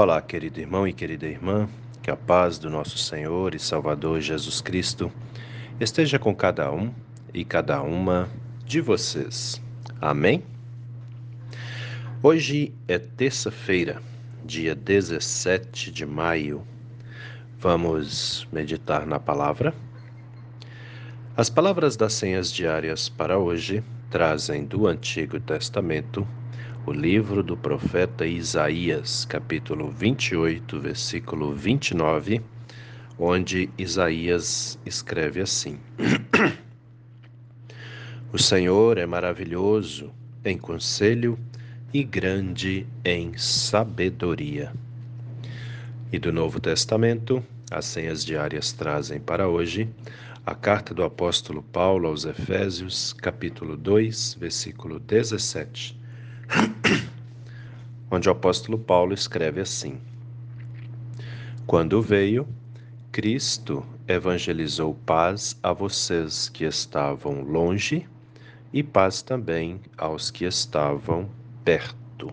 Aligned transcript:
Olá, 0.00 0.22
querido 0.22 0.60
irmão 0.60 0.86
e 0.86 0.92
querida 0.92 1.26
irmã, 1.26 1.68
que 2.00 2.08
a 2.08 2.14
paz 2.14 2.56
do 2.56 2.70
nosso 2.70 2.96
Senhor 2.96 3.52
e 3.52 3.58
Salvador 3.58 4.20
Jesus 4.20 4.60
Cristo 4.60 5.10
esteja 5.80 6.20
com 6.20 6.32
cada 6.32 6.70
um 6.70 6.94
e 7.34 7.44
cada 7.44 7.82
uma 7.82 8.28
de 8.64 8.80
vocês. 8.80 9.60
Amém? 10.00 10.44
Hoje 12.22 12.72
é 12.86 12.96
terça-feira, 12.96 14.00
dia 14.44 14.72
17 14.72 15.90
de 15.90 16.06
maio. 16.06 16.64
Vamos 17.58 18.46
meditar 18.52 19.04
na 19.04 19.18
palavra. 19.18 19.74
As 21.36 21.50
palavras 21.50 21.96
das 21.96 22.12
senhas 22.12 22.52
diárias 22.52 23.08
para 23.08 23.36
hoje 23.36 23.82
trazem 24.10 24.64
do 24.64 24.86
Antigo 24.86 25.38
Testamento 25.38 26.26
o 26.86 26.92
livro 26.92 27.42
do 27.42 27.54
profeta 27.54 28.26
Isaías, 28.26 29.26
capítulo 29.26 29.90
28, 29.90 30.80
versículo 30.80 31.54
29, 31.54 32.40
onde 33.18 33.68
Isaías 33.76 34.78
escreve 34.86 35.42
assim: 35.42 35.78
O 38.32 38.38
Senhor 38.38 38.96
é 38.96 39.04
maravilhoso 39.04 40.10
em 40.42 40.56
conselho 40.56 41.38
e 41.92 42.02
grande 42.02 42.86
em 43.04 43.36
sabedoria. 43.36 44.72
E 46.10 46.18
do 46.18 46.32
Novo 46.32 46.58
Testamento, 46.58 47.44
as 47.70 47.84
senhas 47.84 48.24
diárias 48.24 48.72
trazem 48.72 49.20
para 49.20 49.46
hoje 49.46 49.86
a 50.48 50.54
carta 50.54 50.94
do 50.94 51.04
apóstolo 51.04 51.62
Paulo 51.62 52.08
aos 52.08 52.24
Efésios, 52.24 53.12
capítulo 53.12 53.76
2, 53.76 54.38
versículo 54.40 54.98
17 54.98 55.94
onde 58.10 58.30
o 58.30 58.32
apóstolo 58.32 58.78
Paulo 58.78 59.12
escreve 59.12 59.60
assim: 59.60 60.00
Quando 61.66 62.00
veio, 62.00 62.48
Cristo 63.12 63.84
evangelizou 64.08 64.94
paz 64.94 65.54
a 65.62 65.70
vocês 65.74 66.48
que 66.48 66.64
estavam 66.64 67.42
longe 67.42 68.08
e 68.72 68.82
paz 68.82 69.20
também 69.20 69.78
aos 69.98 70.30
que 70.30 70.46
estavam 70.46 71.28
perto. 71.62 72.32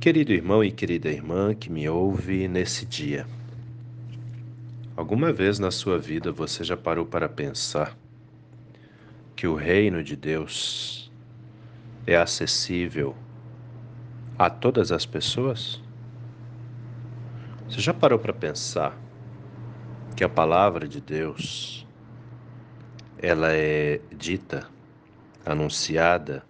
Querido 0.00 0.32
irmão 0.32 0.64
e 0.64 0.72
querida 0.72 1.08
irmã 1.08 1.54
que 1.54 1.70
me 1.70 1.88
ouve 1.88 2.48
nesse 2.48 2.84
dia, 2.84 3.24
alguma 4.96 5.32
vez 5.32 5.58
na 5.58 5.70
sua 5.70 5.98
vida 5.98 6.32
você 6.32 6.64
já 6.64 6.76
parou 6.76 7.06
para 7.06 7.28
pensar 7.28 7.96
que 9.34 9.46
o 9.46 9.54
reino 9.54 10.02
de 10.02 10.16
Deus 10.16 11.10
é 12.06 12.16
acessível 12.16 13.16
a 14.38 14.50
todas 14.50 14.92
as 14.92 15.06
pessoas? 15.06 15.80
Você 17.68 17.80
já 17.80 17.94
parou 17.94 18.18
para 18.18 18.32
pensar 18.32 18.98
que 20.16 20.24
a 20.24 20.28
palavra 20.28 20.88
de 20.88 21.00
Deus 21.00 21.86
ela 23.22 23.52
é 23.52 24.00
dita, 24.16 24.66
anunciada 25.44 26.44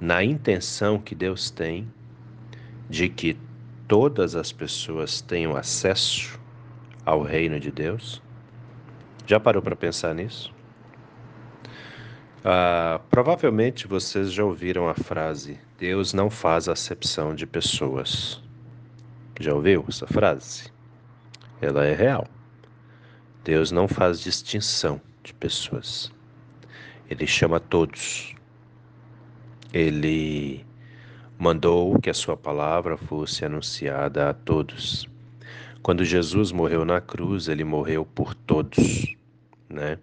na 0.00 0.22
intenção 0.22 0.98
que 0.98 1.14
Deus 1.14 1.50
tem 1.50 1.92
de 2.88 3.08
que 3.08 3.36
todas 3.86 4.34
as 4.34 4.52
pessoas 4.52 5.20
tenham 5.20 5.56
acesso 5.56 6.38
ao 7.08 7.22
reino 7.22 7.58
de 7.58 7.70
Deus? 7.70 8.22
Já 9.26 9.40
parou 9.40 9.62
para 9.62 9.74
pensar 9.74 10.14
nisso? 10.14 10.54
Ah, 12.44 13.00
provavelmente 13.08 13.86
vocês 13.86 14.30
já 14.30 14.44
ouviram 14.44 14.88
a 14.88 14.94
frase: 14.94 15.58
Deus 15.78 16.12
não 16.12 16.28
faz 16.28 16.68
acepção 16.68 17.34
de 17.34 17.46
pessoas. 17.46 18.42
Já 19.40 19.54
ouviu 19.54 19.84
essa 19.88 20.06
frase? 20.06 20.70
Ela 21.62 21.86
é 21.86 21.94
real. 21.94 22.26
Deus 23.42 23.70
não 23.70 23.88
faz 23.88 24.20
distinção 24.20 25.00
de 25.22 25.32
pessoas. 25.32 26.12
Ele 27.08 27.26
chama 27.26 27.58
todos. 27.58 28.34
Ele 29.72 30.64
mandou 31.38 31.98
que 31.98 32.10
a 32.10 32.14
sua 32.14 32.36
palavra 32.36 32.98
fosse 32.98 33.46
anunciada 33.46 34.28
a 34.28 34.34
todos. 34.34 35.08
Quando 35.82 36.04
Jesus 36.04 36.52
morreu 36.52 36.84
na 36.84 37.00
cruz, 37.00 37.48
ele 37.48 37.64
morreu 37.64 38.04
por 38.04 38.34
todos, 38.34 39.14
né? 39.68 39.98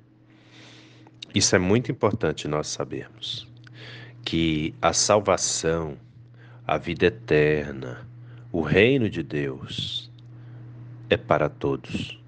Isso 1.33 1.55
é 1.55 1.59
muito 1.59 1.91
importante 1.91 2.47
nós 2.47 2.67
sabermos 2.67 3.47
que 4.23 4.73
a 4.81 4.93
salvação, 4.93 5.97
a 6.65 6.77
vida 6.77 7.07
eterna, 7.07 8.07
o 8.51 8.61
reino 8.61 9.09
de 9.09 9.21
Deus 9.21 10.09
é 11.09 11.17
para 11.17 11.49
todos. 11.49 12.19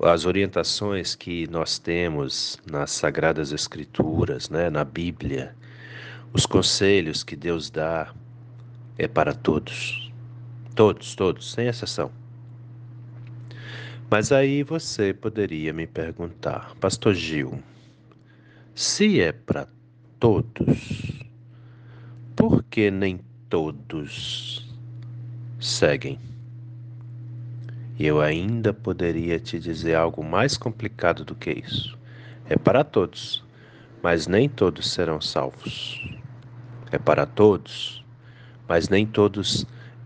As 0.00 0.24
orientações 0.24 1.14
que 1.14 1.46
nós 1.48 1.78
temos 1.78 2.58
nas 2.68 2.90
sagradas 2.90 3.52
escrituras, 3.52 4.50
né, 4.50 4.68
na 4.70 4.84
Bíblia, 4.84 5.54
os 6.32 6.46
conselhos 6.46 7.22
que 7.22 7.36
Deus 7.36 7.70
dá 7.70 8.12
é 8.98 9.06
para 9.06 9.34
todos. 9.34 10.10
Todos, 10.74 11.14
todos, 11.14 11.52
sem 11.52 11.68
exceção. 11.68 12.21
Mas 14.12 14.30
aí 14.30 14.62
você 14.62 15.14
poderia 15.14 15.72
me 15.72 15.86
perguntar, 15.86 16.74
Pastor 16.78 17.14
Gil, 17.14 17.62
se 18.74 19.18
é 19.18 19.32
para 19.32 19.66
todos, 20.20 21.24
por 22.36 22.62
que 22.64 22.90
nem 22.90 23.20
todos 23.48 24.70
seguem? 25.58 26.20
E 27.98 28.04
eu 28.04 28.20
ainda 28.20 28.74
poderia 28.74 29.40
te 29.40 29.58
dizer 29.58 29.94
algo 29.94 30.22
mais 30.22 30.58
complicado 30.58 31.24
do 31.24 31.34
que 31.34 31.50
isso. 31.50 31.98
É 32.50 32.58
para 32.58 32.84
todos, 32.84 33.42
mas 34.02 34.26
nem 34.26 34.46
todos 34.46 34.92
serão 34.92 35.22
salvos. 35.22 36.06
É 36.90 36.98
para 36.98 37.24
todos, 37.24 38.04
mas 38.68 38.90
nem 38.90 39.06
todos 39.06 39.64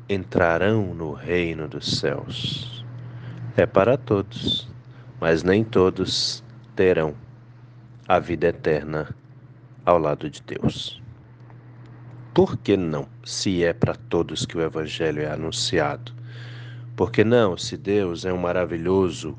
entrarão 0.09 0.95
no 0.95 1.13
reino 1.13 1.67
dos 1.67 1.99
céus. 1.99 2.76
É 3.59 3.65
para 3.65 3.97
todos, 3.97 4.69
mas 5.19 5.43
nem 5.43 5.65
todos 5.65 6.45
terão 6.75 7.15
a 8.07 8.19
vida 8.19 8.49
eterna 8.49 9.17
ao 9.87 9.99
lado 9.99 10.29
de 10.29 10.43
Deus. 10.43 11.01
Por 12.35 12.59
que 12.59 12.77
não, 12.77 13.09
se 13.25 13.65
é 13.65 13.73
para 13.73 13.95
todos 13.95 14.45
que 14.45 14.59
o 14.59 14.61
Evangelho 14.61 15.23
é 15.23 15.33
anunciado? 15.33 16.13
Por 16.95 17.11
que 17.11 17.25
não, 17.25 17.57
se 17.57 17.79
Deus 17.79 18.27
é 18.27 18.33
um 18.33 18.37
maravilhoso 18.37 19.35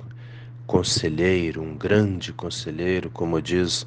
conselheiro, 0.66 1.62
um 1.62 1.78
grande 1.78 2.34
conselheiro, 2.34 3.12
como 3.12 3.40
diz 3.40 3.86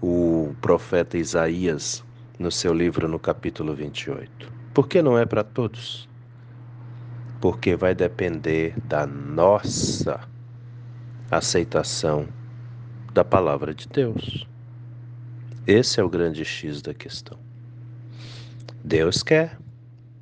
o 0.00 0.54
profeta 0.60 1.18
Isaías 1.18 2.04
no 2.38 2.52
seu 2.52 2.72
livro 2.72 3.08
no 3.08 3.18
capítulo 3.18 3.74
28? 3.74 4.52
Por 4.72 4.86
que 4.86 5.02
não 5.02 5.18
é 5.18 5.26
para 5.26 5.42
todos? 5.42 6.08
Porque 7.42 7.74
vai 7.74 7.92
depender 7.92 8.72
da 8.84 9.04
nossa 9.04 10.20
aceitação 11.28 12.28
da 13.12 13.24
palavra 13.24 13.74
de 13.74 13.88
Deus. 13.88 14.46
Esse 15.66 15.98
é 15.98 16.04
o 16.04 16.08
grande 16.08 16.44
X 16.44 16.80
da 16.80 16.94
questão. 16.94 17.36
Deus 18.84 19.24
quer 19.24 19.58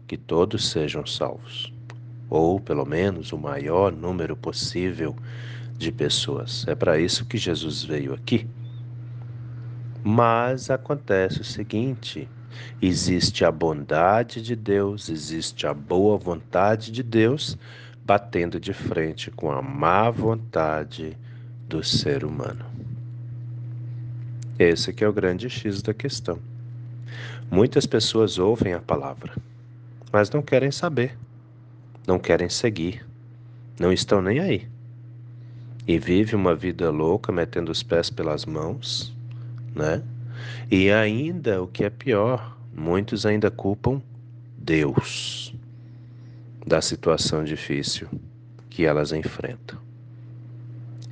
que 0.08 0.16
todos 0.16 0.70
sejam 0.70 1.04
salvos, 1.04 1.70
ou 2.30 2.58
pelo 2.58 2.86
menos 2.86 3.34
o 3.34 3.38
maior 3.38 3.92
número 3.92 4.34
possível 4.34 5.14
de 5.76 5.92
pessoas. 5.92 6.66
É 6.66 6.74
para 6.74 6.98
isso 6.98 7.26
que 7.26 7.36
Jesus 7.36 7.84
veio 7.84 8.14
aqui. 8.14 8.48
Mas 10.02 10.70
acontece 10.70 11.42
o 11.42 11.44
seguinte: 11.44 12.26
existe 12.80 13.44
a 13.44 13.50
bondade 13.50 14.42
de 14.42 14.56
Deus, 14.56 15.08
existe 15.08 15.66
a 15.66 15.74
boa 15.74 16.16
vontade 16.16 16.90
de 16.90 17.02
Deus 17.02 17.56
batendo 18.04 18.58
de 18.58 18.72
frente 18.72 19.30
com 19.30 19.52
a 19.52 19.62
má 19.62 20.10
vontade 20.10 21.16
do 21.68 21.84
ser 21.84 22.24
humano. 22.24 22.64
Esse 24.58 24.92
que 24.92 25.04
é 25.04 25.08
o 25.08 25.12
grande 25.12 25.48
X 25.48 25.80
da 25.80 25.94
questão. 25.94 26.38
Muitas 27.50 27.86
pessoas 27.86 28.38
ouvem 28.38 28.72
a 28.72 28.80
palavra, 28.80 29.34
mas 30.12 30.30
não 30.30 30.42
querem 30.42 30.70
saber, 30.70 31.16
não 32.06 32.18
querem 32.18 32.48
seguir, 32.48 33.06
não 33.78 33.92
estão 33.92 34.20
nem 34.20 34.40
aí. 34.40 34.68
E 35.86 35.98
vive 35.98 36.36
uma 36.36 36.54
vida 36.54 36.90
louca, 36.90 37.32
metendo 37.32 37.72
os 37.72 37.82
pés 37.82 38.10
pelas 38.10 38.44
mãos, 38.44 39.14
né? 39.74 40.02
E 40.70 40.90
ainda, 40.90 41.62
o 41.62 41.66
que 41.66 41.84
é 41.84 41.90
pior, 41.90 42.56
muitos 42.74 43.26
ainda 43.26 43.50
culpam 43.50 44.02
Deus 44.56 45.54
da 46.66 46.80
situação 46.80 47.44
difícil 47.44 48.08
que 48.68 48.84
elas 48.84 49.12
enfrentam. 49.12 49.78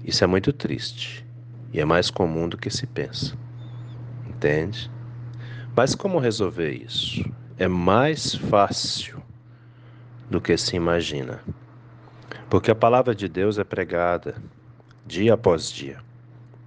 Isso 0.05 0.23
é 0.23 0.27
muito 0.27 0.53
triste. 0.53 1.27
E 1.73 1.81
é 1.81 1.85
mais 1.85 2.11
comum 2.11 2.49
do 2.49 2.57
que 2.57 2.71
se 2.71 2.87
pensa. 2.87 3.37
Entende? 4.29 4.91
Mas 5.75 5.95
como 5.95 6.19
resolver 6.19 6.71
isso? 6.71 7.25
é 7.59 7.67
mais 7.67 8.37
fácil 8.37 9.21
do 10.31 10.41
que 10.41 10.57
se 10.57 10.77
imagina. 10.77 11.41
Porque 12.49 12.71
a 12.71 12.75
palavra 12.75 13.15
de 13.15 13.29
Deus 13.29 13.59
é 13.59 13.65
pregada 13.65 14.37
dia 15.05 15.35
após 15.35 15.71
dia. 15.71 15.99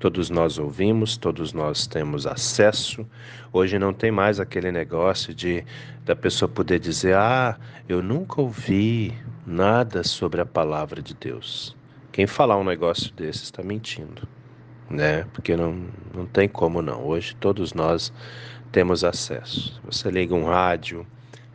Todos 0.02 0.32
nós 0.32 0.58
ouvimos, 0.58 1.16
todos 1.16 1.54
nós 1.54 1.86
temos 1.86 2.26
acesso. 2.26 3.06
Hoje 3.54 3.78
não 3.78 3.94
tem 3.94 4.10
mais 4.10 4.40
aquele 4.40 4.72
negócio 4.72 5.32
de 5.32 5.64
da 6.04 6.16
pessoa 6.16 6.50
poder 6.50 6.80
dizer: 6.80 7.16
"Ah, 7.16 7.56
eu 7.88 8.02
nunca 8.02 8.42
ouvi 8.42 9.16
nada 9.46 10.04
sobre 10.04 10.42
a 10.42 10.46
palavra 10.46 11.04
de 11.04 11.14
Deus". 11.14 11.78
Quem 12.12 12.26
falar 12.26 12.58
um 12.58 12.64
negócio 12.64 13.14
desse 13.14 13.44
está 13.44 13.62
mentindo, 13.62 14.28
né? 14.90 15.24
Porque 15.34 15.56
não, 15.56 15.86
não 16.16 16.26
tem 16.26 16.50
como 16.50 16.82
não. 16.82 17.06
Hoje 17.06 17.36
todos 17.36 17.72
nós 17.72 18.12
temos 18.72 19.04
acesso. 19.04 19.80
Você 19.84 20.10
liga 20.10 20.34
um 20.34 20.46
rádio, 20.46 21.06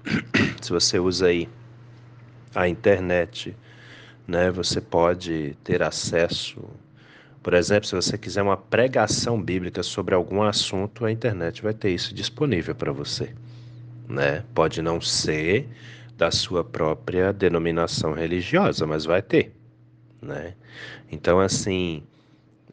se 0.62 0.70
você 0.70 1.00
usa 1.00 1.26
aí 1.26 1.49
a 2.54 2.69
internet, 2.69 3.56
né? 4.25 4.52
Você 4.52 4.81
pode 4.81 5.56
ter 5.64 5.82
acesso 5.82 6.62
por 7.46 7.54
exemplo, 7.54 7.87
se 7.87 7.94
você 7.94 8.19
quiser 8.19 8.43
uma 8.43 8.56
pregação 8.56 9.40
bíblica 9.40 9.81
sobre 9.81 10.16
algum 10.16 10.43
assunto, 10.43 11.04
a 11.04 11.12
internet 11.12 11.62
vai 11.62 11.72
ter 11.72 11.90
isso 11.90 12.12
disponível 12.12 12.75
para 12.75 12.90
você. 12.90 13.32
Né? 14.08 14.43
Pode 14.52 14.82
não 14.82 15.00
ser 15.00 15.69
da 16.19 16.32
sua 16.32 16.64
própria 16.64 17.32
denominação 17.32 18.14
religiosa, 18.14 18.84
mas 18.84 19.04
vai 19.04 19.22
ter. 19.22 19.52
Né? 20.20 20.54
Então, 21.08 21.38
assim, 21.38 22.02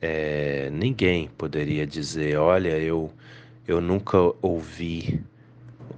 é, 0.01 0.71
ninguém 0.71 1.27
poderia 1.37 1.85
dizer: 1.85 2.37
olha, 2.37 2.79
eu, 2.79 3.13
eu 3.67 3.79
nunca 3.79 4.17
ouvi 4.41 5.23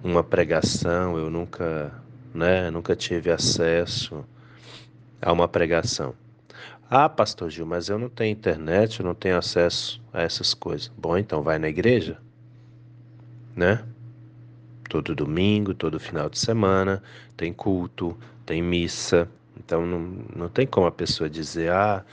uma 0.04 0.22
pregação, 0.22 1.18
eu 1.18 1.30
nunca, 1.30 1.94
né, 2.34 2.70
nunca 2.70 2.94
tive 2.94 3.32
acesso 3.32 4.26
a 5.22 5.32
uma 5.32 5.48
pregação. 5.48 6.14
Ah, 6.90 7.10
pastor 7.10 7.50
Gil, 7.50 7.66
mas 7.66 7.90
eu 7.90 7.98
não 7.98 8.10
tenho 8.10 8.32
internet, 8.32 9.00
eu 9.00 9.06
não 9.06 9.16
tenho 9.16 9.38
acesso 9.38 10.00
a 10.14 10.22
essas 10.22 10.54
coisas. 10.54 10.92
Bom, 10.96 11.18
então 11.18 11.42
vai 11.42 11.58
na 11.58 11.68
igreja, 11.68 12.20
né? 13.56 13.84
Todo 14.88 15.16
domingo, 15.16 15.74
todo 15.74 16.00
final 16.00 16.30
de 16.30 16.38
semana, 16.38 17.02
tem 17.36 17.52
culto, 17.52 18.16
tem 18.46 18.62
missa. 18.62 19.28
Então 19.58 19.84
não, 19.84 20.00
não 20.36 20.48
tem 20.48 20.68
como 20.68 20.86
a 20.86 20.92
pessoa 20.92 21.28
dizer, 21.28 21.72
ah, 21.72 22.06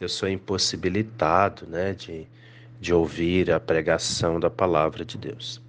eu 0.00 0.08
sou 0.08 0.28
impossibilitado, 0.28 1.66
né, 1.66 1.92
de, 1.92 2.26
de 2.80 2.94
ouvir 2.94 3.50
a 3.50 3.58
pregação 3.58 4.38
da 4.38 4.48
palavra 4.48 5.04
de 5.04 5.18
Deus. 5.18 5.60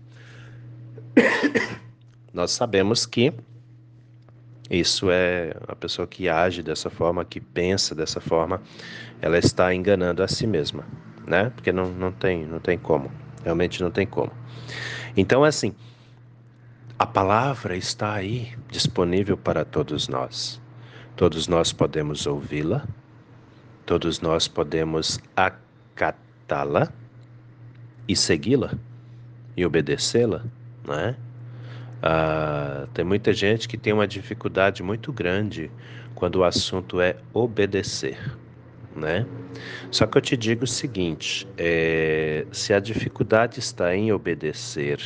Nós 2.32 2.52
sabemos 2.52 3.08
que 3.08 3.34
isso 4.80 5.12
é 5.12 5.54
a 5.68 5.76
pessoa 5.76 6.08
que 6.08 6.30
age 6.30 6.64
dessa 6.64 6.90
forma, 6.90 7.26
que 7.26 7.42
pensa 7.42 7.94
dessa 7.94 8.22
forma, 8.22 8.62
ela 9.22 9.38
está 9.38 9.76
enganando 9.76 10.24
a 10.24 10.28
si 10.30 10.48
mesma, 10.48 10.86
né? 11.28 11.52
Porque 11.54 11.74
não, 11.74 11.92
não 11.92 12.10
tem, 12.10 12.46
não 12.46 12.60
tem 12.60 12.78
como. 12.78 13.12
Realmente 13.44 13.84
não 13.84 13.92
tem 13.92 14.08
como. 14.08 14.32
Então, 15.18 15.44
assim, 15.44 15.76
a 16.98 17.06
palavra 17.06 17.76
está 17.76 18.14
aí 18.14 18.54
disponível 18.70 19.36
para 19.36 19.66
todos 19.66 20.08
nós. 20.08 20.62
Todos 21.18 21.50
nós 21.50 21.74
podemos 21.74 22.26
ouvi-la, 22.26 22.88
todos 23.86 24.22
nós 24.22 24.48
podemos 24.48 25.20
acatá-la 25.36 26.94
e 28.08 28.16
segui-la 28.16 28.72
e 29.58 29.66
obedecê-la, 29.66 30.46
não 30.86 30.94
é? 30.94 31.18
Ah, 32.02 32.88
tem 32.94 33.06
muita 33.06 33.32
gente 33.34 33.68
que 33.68 33.78
tem 33.78 33.94
uma 33.94 34.08
dificuldade 34.08 34.82
muito 34.84 35.14
grande 35.14 35.72
quando 36.16 36.38
o 36.38 36.44
assunto 36.44 37.00
é 37.00 37.18
obedecer, 37.34 38.18
né? 38.96 39.28
Só 39.92 40.08
que 40.08 40.18
eu 40.18 40.22
te 40.22 40.38
digo 40.38 40.64
o 40.66 40.68
seguinte: 40.68 41.48
é, 41.58 42.48
se 42.52 42.74
a 42.74 42.80
dificuldade 42.80 43.60
está 43.60 43.96
em 43.96 44.12
obedecer 44.12 45.00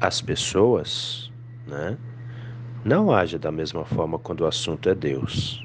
as 0.00 0.20
pessoas, 0.20 1.30
né? 1.66 1.98
Não 2.84 3.12
age 3.12 3.38
da 3.38 3.52
mesma 3.52 3.84
forma 3.84 4.18
quando 4.18 4.42
o 4.42 4.46
assunto 4.46 4.88
é 4.88 4.94
Deus. 4.94 5.62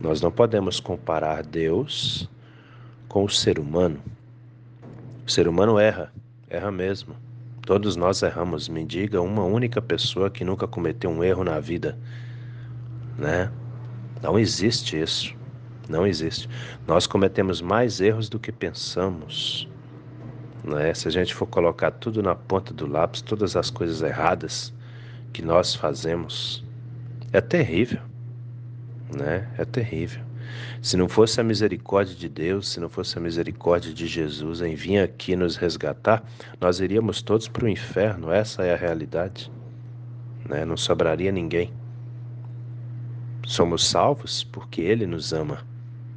Nós 0.00 0.20
não 0.20 0.30
podemos 0.30 0.80
comparar 0.80 1.42
Deus 1.44 2.28
com 3.08 3.24
o 3.24 3.28
ser 3.28 3.58
humano. 3.58 4.02
O 5.26 5.30
ser 5.30 5.46
humano 5.48 5.78
erra, 5.78 6.12
erra 6.48 6.70
mesmo. 6.72 7.27
Todos 7.68 7.96
nós 7.96 8.22
erramos. 8.22 8.66
Me 8.66 8.82
diga 8.82 9.20
uma 9.20 9.44
única 9.44 9.82
pessoa 9.82 10.30
que 10.30 10.42
nunca 10.42 10.66
cometeu 10.66 11.10
um 11.10 11.22
erro 11.22 11.44
na 11.44 11.60
vida, 11.60 11.98
né? 13.18 13.52
Não 14.22 14.38
existe 14.38 14.98
isso. 14.98 15.34
Não 15.86 16.06
existe. 16.06 16.48
Nós 16.86 17.06
cometemos 17.06 17.60
mais 17.60 18.00
erros 18.00 18.30
do 18.30 18.38
que 18.38 18.50
pensamos. 18.50 19.68
Né? 20.64 20.94
Se 20.94 21.08
a 21.08 21.10
gente 21.10 21.34
for 21.34 21.44
colocar 21.44 21.90
tudo 21.90 22.22
na 22.22 22.34
ponta 22.34 22.72
do 22.72 22.86
lápis, 22.86 23.20
todas 23.20 23.54
as 23.54 23.68
coisas 23.68 24.00
erradas 24.00 24.72
que 25.34 25.42
nós 25.42 25.74
fazemos, 25.74 26.64
é 27.34 27.40
terrível. 27.42 28.00
Né? 29.14 29.46
É 29.58 29.66
terrível. 29.66 30.22
Se 30.80 30.96
não 30.96 31.08
fosse 31.08 31.40
a 31.40 31.44
misericórdia 31.44 32.14
de 32.14 32.28
Deus, 32.28 32.68
se 32.68 32.80
não 32.80 32.88
fosse 32.88 33.18
a 33.18 33.20
misericórdia 33.20 33.92
de 33.92 34.06
Jesus 34.06 34.60
em 34.60 34.74
vir 34.74 34.98
aqui 34.98 35.34
nos 35.34 35.56
resgatar, 35.56 36.22
nós 36.60 36.80
iríamos 36.80 37.22
todos 37.22 37.48
para 37.48 37.64
o 37.64 37.68
inferno. 37.68 38.30
Essa 38.30 38.64
é 38.64 38.72
a 38.72 38.76
realidade. 38.76 39.50
Né? 40.48 40.64
Não 40.64 40.76
sobraria 40.76 41.32
ninguém. 41.32 41.72
Somos 43.46 43.86
salvos 43.86 44.44
porque 44.44 44.82
Ele 44.82 45.06
nos 45.06 45.32
ama, 45.32 45.64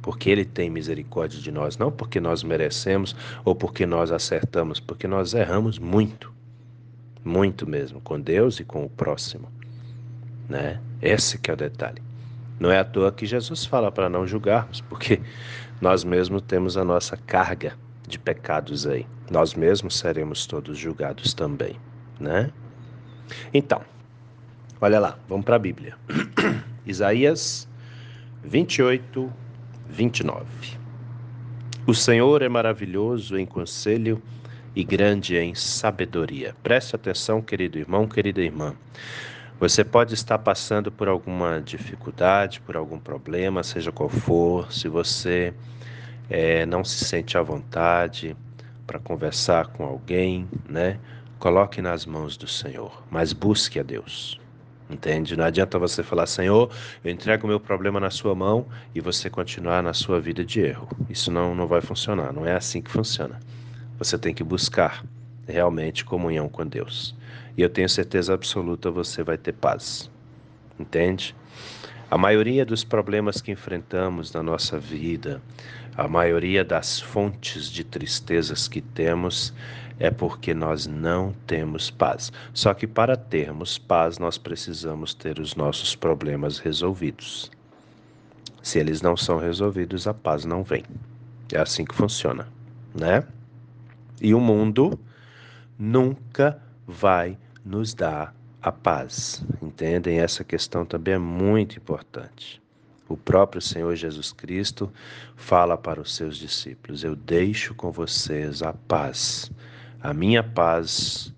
porque 0.02 0.28
Ele 0.28 0.44
tem 0.44 0.68
misericórdia 0.68 1.40
de 1.40 1.50
nós, 1.50 1.78
não 1.78 1.90
porque 1.90 2.20
nós 2.20 2.42
merecemos 2.42 3.16
ou 3.44 3.54
porque 3.54 3.86
nós 3.86 4.12
acertamos, 4.12 4.78
porque 4.78 5.06
nós 5.06 5.32
erramos 5.32 5.78
muito, 5.78 6.32
muito 7.24 7.66
mesmo, 7.66 8.00
com 8.00 8.20
Deus 8.20 8.60
e 8.60 8.64
com 8.64 8.84
o 8.84 8.90
próximo. 8.90 9.48
Né? 10.48 10.78
Esse 11.00 11.38
que 11.38 11.50
é 11.50 11.54
o 11.54 11.56
detalhe. 11.56 12.02
Não 12.62 12.70
é 12.70 12.78
à 12.78 12.84
toa 12.84 13.10
que 13.10 13.26
Jesus 13.26 13.64
fala 13.66 13.90
para 13.90 14.08
não 14.08 14.24
julgarmos, 14.24 14.80
porque 14.82 15.20
nós 15.80 16.04
mesmos 16.04 16.42
temos 16.42 16.76
a 16.76 16.84
nossa 16.84 17.16
carga 17.16 17.76
de 18.06 18.20
pecados 18.20 18.86
aí. 18.86 19.04
Nós 19.28 19.54
mesmos 19.54 19.98
seremos 19.98 20.46
todos 20.46 20.78
julgados 20.78 21.34
também, 21.34 21.74
né? 22.20 22.52
Então, 23.52 23.82
olha 24.80 25.00
lá, 25.00 25.18
vamos 25.28 25.44
para 25.44 25.56
a 25.56 25.58
Bíblia. 25.58 25.96
Isaías 26.86 27.68
28, 28.44 29.28
29. 29.88 30.44
O 31.84 31.92
Senhor 31.92 32.42
é 32.42 32.48
maravilhoso 32.48 33.36
em 33.36 33.44
conselho 33.44 34.22
e 34.72 34.84
grande 34.84 35.36
em 35.36 35.52
sabedoria. 35.52 36.54
Preste 36.62 36.94
atenção, 36.94 37.42
querido 37.42 37.76
irmão, 37.76 38.06
querida 38.06 38.40
irmã. 38.40 38.76
Você 39.62 39.84
pode 39.84 40.12
estar 40.12 40.38
passando 40.38 40.90
por 40.90 41.06
alguma 41.06 41.60
dificuldade, 41.60 42.60
por 42.62 42.76
algum 42.76 42.98
problema, 42.98 43.62
seja 43.62 43.92
qual 43.92 44.08
for, 44.08 44.72
se 44.72 44.88
você 44.88 45.54
é, 46.28 46.66
não 46.66 46.82
se 46.82 47.04
sente 47.04 47.38
à 47.38 47.42
vontade 47.42 48.36
para 48.84 48.98
conversar 48.98 49.68
com 49.68 49.84
alguém, 49.84 50.48
né? 50.68 50.98
Coloque 51.38 51.80
nas 51.80 52.04
mãos 52.04 52.36
do 52.36 52.48
Senhor, 52.48 53.04
mas 53.08 53.32
busque 53.32 53.78
a 53.78 53.84
Deus. 53.84 54.40
Entende? 54.90 55.36
Não 55.36 55.44
adianta 55.44 55.78
você 55.78 56.02
falar, 56.02 56.26
Senhor, 56.26 56.68
eu 57.04 57.12
entrego 57.12 57.46
o 57.46 57.48
meu 57.48 57.60
problema 57.60 58.00
na 58.00 58.10
sua 58.10 58.34
mão 58.34 58.66
e 58.92 59.00
você 59.00 59.30
continuar 59.30 59.80
na 59.80 59.94
sua 59.94 60.20
vida 60.20 60.44
de 60.44 60.60
erro. 60.60 60.88
Isso 61.08 61.30
não, 61.30 61.54
não 61.54 61.68
vai 61.68 61.80
funcionar, 61.80 62.32
não 62.32 62.44
é 62.44 62.56
assim 62.56 62.82
que 62.82 62.90
funciona. 62.90 63.38
Você 63.96 64.18
tem 64.18 64.34
que 64.34 64.42
buscar 64.42 65.04
realmente 65.52 66.04
comunhão 66.04 66.48
com 66.48 66.66
Deus. 66.66 67.14
E 67.56 67.62
eu 67.62 67.68
tenho 67.68 67.88
certeza 67.88 68.34
absoluta 68.34 68.90
você 68.90 69.22
vai 69.22 69.36
ter 69.36 69.52
paz. 69.52 70.10
Entende? 70.78 71.36
A 72.10 72.18
maioria 72.18 72.64
dos 72.64 72.84
problemas 72.84 73.40
que 73.40 73.52
enfrentamos 73.52 74.32
na 74.32 74.42
nossa 74.42 74.78
vida, 74.78 75.40
a 75.96 76.08
maioria 76.08 76.64
das 76.64 77.00
fontes 77.00 77.70
de 77.70 77.84
tristezas 77.84 78.68
que 78.68 78.80
temos, 78.80 79.54
é 79.98 80.10
porque 80.10 80.52
nós 80.52 80.86
não 80.86 81.34
temos 81.46 81.90
paz. 81.90 82.32
Só 82.52 82.74
que 82.74 82.86
para 82.86 83.16
termos 83.16 83.78
paz, 83.78 84.18
nós 84.18 84.36
precisamos 84.36 85.14
ter 85.14 85.38
os 85.38 85.54
nossos 85.54 85.94
problemas 85.94 86.58
resolvidos. 86.58 87.50
Se 88.62 88.78
eles 88.78 89.02
não 89.02 89.16
são 89.16 89.38
resolvidos, 89.38 90.06
a 90.06 90.14
paz 90.14 90.44
não 90.44 90.62
vem. 90.62 90.84
É 91.52 91.58
assim 91.58 91.84
que 91.84 91.94
funciona, 91.94 92.48
né? 92.94 93.24
E 94.20 94.34
o 94.34 94.40
mundo 94.40 94.98
nunca 95.82 96.62
vai 96.86 97.36
nos 97.64 97.92
dar 97.92 98.32
a 98.62 98.70
paz. 98.70 99.44
Entendem? 99.60 100.20
Essa 100.20 100.44
questão 100.44 100.84
também 100.86 101.14
é 101.14 101.18
muito 101.18 101.76
importante. 101.76 102.62
O 103.08 103.16
próprio 103.16 103.60
Senhor 103.60 103.94
Jesus 103.96 104.32
Cristo 104.32 104.90
fala 105.34 105.76
para 105.76 106.00
os 106.00 106.14
seus 106.14 106.36
discípulos: 106.36 107.02
Eu 107.02 107.16
deixo 107.16 107.74
com 107.74 107.90
vocês 107.90 108.62
a 108.62 108.72
paz, 108.72 109.50
a 110.00 110.14
minha 110.14 110.42
paz 110.42 111.34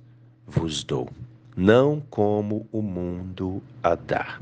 vos 0.46 0.84
dou. 0.84 1.08
não 1.56 2.02
como 2.10 2.68
o 2.70 2.82
mundo 2.82 3.62
a 3.82 3.94
dá. 3.94 4.40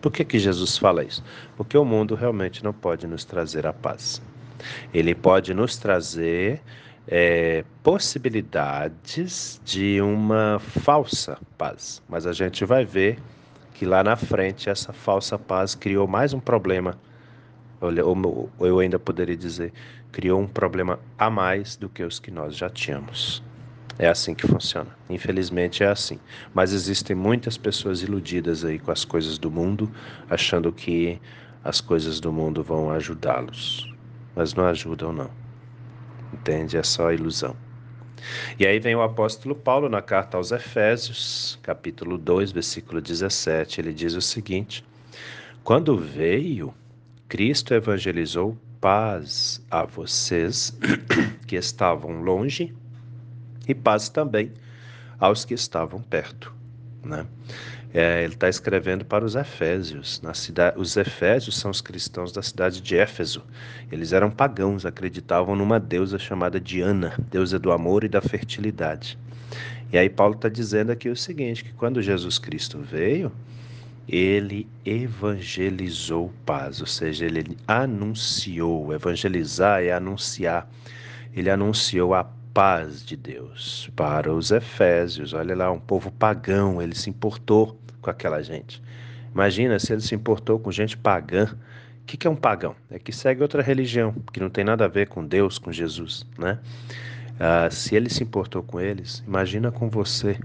Por 0.00 0.12
que, 0.12 0.24
que 0.24 0.38
Jesus 0.38 0.76
fala 0.76 1.04
isso? 1.04 1.24
Porque 1.56 1.78
o 1.78 1.84
mundo 1.84 2.16
realmente 2.16 2.62
não 2.64 2.72
pode 2.72 3.06
nos 3.06 3.24
trazer 3.24 3.64
a 3.64 3.72
paz. 3.72 4.20
Ele 4.92 5.14
pode 5.14 5.54
nos 5.54 5.76
trazer 5.76 6.60
é, 7.06 7.64
possibilidades 7.82 9.60
de 9.64 10.00
uma 10.00 10.58
falsa 10.58 11.38
paz, 11.58 12.02
mas 12.08 12.26
a 12.26 12.32
gente 12.32 12.64
vai 12.64 12.84
ver 12.84 13.18
que 13.74 13.84
lá 13.84 14.04
na 14.04 14.16
frente 14.16 14.70
essa 14.70 14.92
falsa 14.92 15.38
paz 15.38 15.74
criou 15.74 16.06
mais 16.06 16.32
um 16.32 16.40
problema. 16.40 16.96
Ou 17.80 18.48
eu 18.60 18.78
ainda 18.78 18.98
poderia 18.98 19.36
dizer, 19.36 19.72
criou 20.12 20.40
um 20.40 20.46
problema 20.46 21.00
a 21.18 21.28
mais 21.28 21.74
do 21.74 21.88
que 21.88 22.04
os 22.04 22.20
que 22.20 22.30
nós 22.30 22.56
já 22.56 22.70
tínhamos. 22.70 23.42
É 23.98 24.08
assim 24.08 24.34
que 24.34 24.46
funciona. 24.46 24.90
Infelizmente 25.10 25.82
é 25.82 25.88
assim. 25.88 26.20
Mas 26.54 26.72
existem 26.72 27.16
muitas 27.16 27.58
pessoas 27.58 28.02
iludidas 28.02 28.64
aí 28.64 28.78
com 28.78 28.92
as 28.92 29.04
coisas 29.04 29.36
do 29.36 29.50
mundo, 29.50 29.90
achando 30.30 30.72
que 30.72 31.20
as 31.64 31.80
coisas 31.80 32.20
do 32.20 32.32
mundo 32.32 32.62
vão 32.62 32.90
ajudá-los. 32.90 33.92
Mas 34.34 34.54
não 34.54 34.64
ajudam, 34.66 35.12
não. 35.12 35.41
Entende? 36.32 36.76
É 36.76 36.82
só 36.82 37.12
ilusão. 37.12 37.56
E 38.58 38.66
aí 38.66 38.78
vem 38.78 38.94
o 38.94 39.02
apóstolo 39.02 39.54
Paulo 39.54 39.88
na 39.88 40.00
carta 40.00 40.36
aos 40.36 40.52
Efésios, 40.52 41.58
capítulo 41.62 42.16
2, 42.16 42.52
versículo 42.52 43.00
17. 43.00 43.80
Ele 43.80 43.92
diz 43.92 44.14
o 44.14 44.20
seguinte: 44.20 44.84
Quando 45.64 45.96
veio, 45.96 46.72
Cristo 47.28 47.74
evangelizou 47.74 48.56
paz 48.80 49.64
a 49.70 49.84
vocês 49.84 50.76
que 51.46 51.56
estavam 51.56 52.22
longe 52.22 52.74
e 53.66 53.74
paz 53.74 54.08
também 54.08 54.52
aos 55.18 55.44
que 55.44 55.54
estavam 55.54 56.02
perto. 56.02 56.61
Né? 57.04 57.26
É, 57.94 58.24
ele 58.24 58.34
está 58.34 58.48
escrevendo 58.48 59.04
para 59.04 59.24
os 59.24 59.34
Efésios. 59.34 60.20
Na 60.22 60.32
cidade, 60.32 60.78
os 60.78 60.96
Efésios 60.96 61.58
são 61.58 61.70
os 61.70 61.80
cristãos 61.80 62.32
da 62.32 62.42
cidade 62.42 62.80
de 62.80 62.96
Éfeso. 62.96 63.42
Eles 63.90 64.12
eram 64.12 64.30
pagãos, 64.30 64.86
acreditavam 64.86 65.54
numa 65.54 65.78
deusa 65.78 66.18
chamada 66.18 66.58
Diana, 66.60 67.14
deusa 67.30 67.58
do 67.58 67.70
amor 67.70 68.04
e 68.04 68.08
da 68.08 68.22
fertilidade. 68.22 69.18
E 69.92 69.98
aí 69.98 70.08
Paulo 70.08 70.34
está 70.34 70.48
dizendo 70.48 70.90
aqui 70.90 71.10
o 71.10 71.16
seguinte: 71.16 71.64
que 71.64 71.72
quando 71.74 72.00
Jesus 72.00 72.38
Cristo 72.38 72.78
veio, 72.78 73.30
ele 74.08 74.66
evangelizou 74.84 76.32
paz, 76.46 76.80
ou 76.80 76.86
seja, 76.86 77.26
ele 77.26 77.56
anunciou. 77.68 78.92
Evangelizar 78.94 79.82
é 79.82 79.92
anunciar. 79.92 80.68
Ele 81.34 81.50
anunciou 81.50 82.14
a 82.14 82.24
paz 82.52 83.04
de 83.04 83.16
Deus 83.16 83.90
para 83.96 84.32
os 84.32 84.50
Efésios. 84.50 85.32
Olha 85.32 85.54
lá, 85.54 85.70
um 85.70 85.80
povo 85.80 86.10
pagão, 86.10 86.80
ele 86.80 86.94
se 86.94 87.08
importou 87.08 87.78
com 88.00 88.10
aquela 88.10 88.42
gente. 88.42 88.82
Imagina 89.32 89.78
se 89.78 89.92
ele 89.92 90.02
se 90.02 90.14
importou 90.14 90.58
com 90.58 90.70
gente 90.70 90.96
pagã. 90.96 91.44
O 92.02 92.04
que, 92.04 92.26
é 92.26 92.30
um 92.30 92.36
pagão? 92.36 92.74
É 92.90 92.98
que 92.98 93.12
segue 93.12 93.42
outra 93.42 93.62
religião, 93.62 94.14
que 94.32 94.40
não 94.40 94.50
tem 94.50 94.64
nada 94.64 94.84
a 94.84 94.88
ver 94.88 95.08
com 95.08 95.24
Deus, 95.24 95.58
com 95.58 95.72
Jesus, 95.72 96.26
né? 96.38 96.58
Ah, 97.40 97.70
se 97.70 97.94
ele 97.94 98.10
se 98.10 98.22
importou 98.22 98.62
com 98.62 98.80
eles, 98.80 99.22
imagina 99.26 99.70
com 99.70 99.88
você 99.88 100.38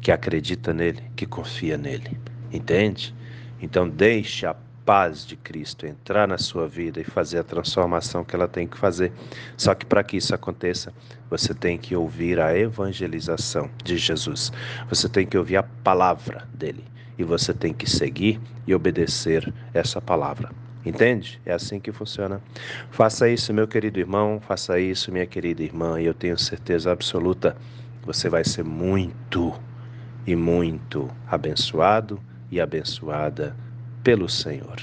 que 0.00 0.10
acredita 0.10 0.72
nele, 0.72 1.02
que 1.14 1.26
confia 1.26 1.76
nele, 1.76 2.18
entende? 2.50 3.14
Então 3.60 3.88
deixe 3.88 4.46
a 4.46 4.56
paz 4.84 5.24
de 5.26 5.36
Cristo 5.36 5.86
entrar 5.86 6.26
na 6.26 6.38
sua 6.38 6.66
vida 6.66 7.00
e 7.00 7.04
fazer 7.04 7.38
a 7.38 7.44
transformação 7.44 8.24
que 8.24 8.34
ela 8.34 8.48
tem 8.48 8.66
que 8.66 8.76
fazer. 8.76 9.12
Só 9.56 9.74
que 9.74 9.86
para 9.86 10.02
que 10.02 10.16
isso 10.16 10.34
aconteça, 10.34 10.92
você 11.30 11.54
tem 11.54 11.78
que 11.78 11.94
ouvir 11.94 12.40
a 12.40 12.56
evangelização 12.56 13.70
de 13.84 13.96
Jesus. 13.96 14.52
Você 14.88 15.08
tem 15.08 15.26
que 15.26 15.38
ouvir 15.38 15.56
a 15.56 15.62
palavra 15.62 16.48
dele 16.52 16.84
e 17.18 17.24
você 17.24 17.52
tem 17.52 17.72
que 17.72 17.88
seguir 17.88 18.40
e 18.66 18.74
obedecer 18.74 19.52
essa 19.72 20.00
palavra. 20.00 20.50
Entende? 20.84 21.40
É 21.46 21.52
assim 21.52 21.78
que 21.78 21.92
funciona. 21.92 22.40
Faça 22.90 23.28
isso, 23.28 23.54
meu 23.54 23.68
querido 23.68 24.00
irmão, 24.00 24.40
faça 24.40 24.80
isso, 24.80 25.12
minha 25.12 25.26
querida 25.26 25.62
irmã, 25.62 26.00
e 26.00 26.06
eu 26.06 26.14
tenho 26.14 26.36
certeza 26.36 26.90
absoluta 26.90 27.56
você 28.04 28.28
vai 28.28 28.44
ser 28.44 28.64
muito 28.64 29.54
e 30.26 30.34
muito 30.34 31.08
abençoado 31.28 32.20
e 32.50 32.60
abençoada 32.60 33.56
pelo 34.02 34.28
Senhor. 34.28 34.80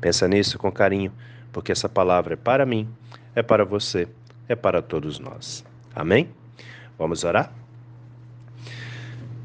Pensa 0.00 0.26
nisso 0.26 0.58
com 0.58 0.70
carinho, 0.70 1.12
porque 1.52 1.72
essa 1.72 1.88
palavra 1.88 2.34
é 2.34 2.36
para 2.36 2.64
mim, 2.66 2.88
é 3.34 3.42
para 3.42 3.64
você, 3.64 4.08
é 4.48 4.54
para 4.54 4.82
todos 4.82 5.18
nós. 5.18 5.64
Amém? 5.94 6.28
Vamos 6.98 7.24
orar? 7.24 7.52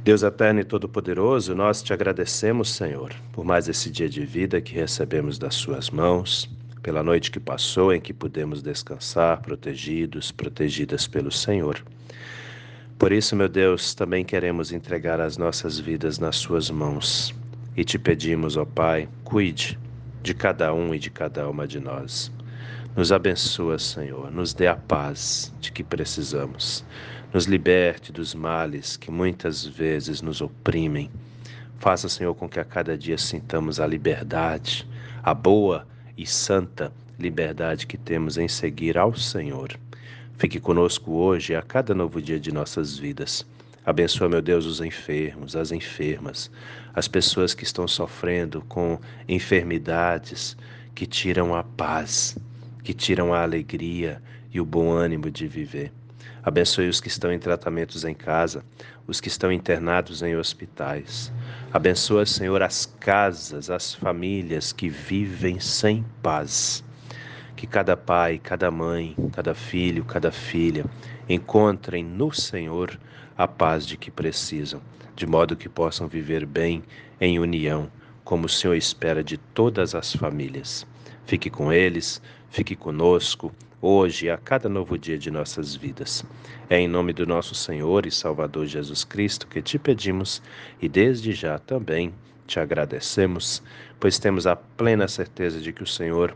Deus 0.04 0.24
eterno 0.24 0.62
e 0.62 0.64
todo-poderoso, 0.64 1.54
nós 1.54 1.84
te 1.84 1.92
agradecemos, 1.92 2.70
Senhor, 2.74 3.14
por 3.34 3.44
mais 3.44 3.68
esse 3.68 3.92
dia 3.92 4.08
de 4.08 4.26
vida 4.26 4.62
que 4.62 4.74
recebemos 4.74 5.38
das 5.38 5.56
Suas 5.56 5.90
mãos, 5.90 6.50
pela 6.82 7.04
noite 7.04 7.30
que 7.30 7.42
passou 7.42 7.94
em 7.94 8.00
que 8.00 8.14
pudemos 8.14 8.62
descansar, 8.62 9.42
protegidos, 9.42 10.32
protegidas 10.32 11.08
pelo 11.08 11.30
Senhor. 11.30 11.84
Por 12.98 13.12
isso, 13.12 13.36
meu 13.36 13.50
Deus, 13.50 13.94
também 13.94 14.24
queremos 14.24 14.72
entregar 14.72 15.20
as 15.20 15.38
nossas 15.38 15.78
vidas 15.78 16.18
nas 16.18 16.38
Suas 16.38 16.70
mãos 16.72 17.36
e 17.78 17.86
te 17.86 18.00
pedimos, 18.00 18.58
ó 18.58 18.66
Pai, 18.66 19.08
cuide 19.24 19.80
de 20.24 20.34
cada 20.34 20.74
um 20.74 20.96
e 20.96 21.00
de 21.00 21.12
cada 21.12 21.48
uma 21.48 21.68
de 21.68 21.80
nós. 21.80 22.32
Nos 22.96 23.12
abençoa, 23.12 23.78
Senhor, 23.78 24.32
nos 24.32 24.52
dê 24.52 24.66
a 24.66 24.76
paz 24.76 25.54
de 25.62 25.72
que 25.72 25.84
precisamos. 25.84 26.84
Nos 27.32 27.46
liberte 27.46 28.12
dos 28.12 28.34
males 28.34 28.98
que 28.98 29.12
muitas 29.12 29.64
vezes 29.64 30.24
nos 30.24 30.42
oprimem. 30.42 31.12
Faça, 31.78 32.10
Senhor, 32.10 32.34
com 32.34 32.50
que 32.50 32.60
a 32.60 32.66
cada 32.66 32.98
dia 32.98 33.20
sintamos 33.20 33.80
a 33.80 33.86
liberdade, 33.86 34.88
a 35.22 35.36
boa 35.36 35.88
e 36.18 36.26
santa 36.26 36.92
liberdade 37.20 37.86
que 37.86 37.98
temos 37.98 38.40
em 38.40 38.48
seguir 38.48 38.98
ao 38.98 39.16
Senhor. 39.16 39.78
Fique 40.40 40.60
conosco 40.60 41.12
hoje 41.12 41.54
e 41.54 41.56
a 41.56 41.62
cada 41.62 41.94
novo 41.94 42.20
dia 42.20 42.40
de 42.40 42.52
nossas 42.52 42.98
vidas. 42.98 43.46
Abençoa, 43.88 44.28
meu 44.28 44.42
Deus, 44.42 44.66
os 44.66 44.82
enfermos, 44.82 45.56
as 45.56 45.72
enfermas, 45.72 46.52
as 46.94 47.08
pessoas 47.08 47.54
que 47.54 47.64
estão 47.64 47.88
sofrendo 47.88 48.62
com 48.68 49.00
enfermidades 49.30 50.58
que 50.94 51.06
tiram 51.06 51.56
a 51.56 51.64
paz, 51.64 52.38
que 52.84 52.94
tiram 52.94 53.34
a 53.34 53.42
alegria 53.42 54.22
e 54.52 54.60
o 54.60 54.66
bom 54.66 54.92
ânimo 54.92 55.32
de 55.32 55.48
viver. 55.48 55.94
Abençoe 56.44 56.90
os 56.90 57.00
que 57.00 57.08
estão 57.08 57.32
em 57.32 57.40
tratamentos 57.40 58.04
em 58.04 58.14
casa, 58.14 58.62
os 59.08 59.22
que 59.22 59.30
estão 59.30 59.54
internados 59.54 60.22
em 60.22 60.36
hospitais. 60.36 61.32
Abençoa, 61.72 62.26
Senhor, 62.26 62.62
as 62.62 62.86
casas, 63.00 63.70
as 63.70 63.94
famílias 63.94 64.74
que 64.74 64.90
vivem 64.90 65.62
sem 65.62 66.04
paz. 66.22 66.84
Que 67.58 67.66
cada 67.68 67.98
pai, 67.98 68.40
cada 68.42 68.70
mãe, 68.70 69.16
cada 69.34 69.56
filho, 69.56 70.06
cada 70.06 70.32
filha 70.32 70.86
encontrem 71.28 72.04
no 72.04 72.32
Senhor 72.32 72.98
a 73.36 73.48
paz 73.48 73.86
de 73.86 73.98
que 73.98 74.12
precisam, 74.12 74.80
de 75.16 75.26
modo 75.26 75.58
que 75.58 75.68
possam 75.68 76.08
viver 76.08 76.46
bem 76.46 76.84
em 77.20 77.40
união, 77.40 77.92
como 78.24 78.46
o 78.46 78.50
Senhor 78.50 78.76
espera 78.76 79.24
de 79.24 79.38
todas 79.38 79.96
as 79.96 80.14
famílias. 80.14 80.86
Fique 81.26 81.50
com 81.50 81.74
eles, 81.74 82.22
fique 82.52 82.76
conosco, 82.76 83.52
hoje 83.82 84.28
e 84.28 84.30
a 84.30 84.38
cada 84.38 84.70
novo 84.70 84.96
dia 84.96 85.18
de 85.18 85.32
nossas 85.32 85.76
vidas. 85.76 86.24
É 86.70 86.80
em 86.80 86.88
nome 86.88 87.12
do 87.12 87.26
nosso 87.26 87.56
Senhor 87.56 88.06
e 88.06 88.12
Salvador 88.12 88.68
Jesus 88.68 89.04
Cristo 89.04 89.48
que 89.48 89.64
te 89.64 89.80
pedimos 89.80 90.44
e 90.80 90.88
desde 90.88 91.34
já 91.34 91.58
também 91.58 92.14
te 92.46 92.60
agradecemos, 92.60 93.64
pois 94.00 94.20
temos 94.20 94.46
a 94.46 94.56
plena 94.56 95.08
certeza 95.08 95.60
de 95.60 95.74
que 95.74 95.82
o 95.82 95.88
Senhor 95.88 96.36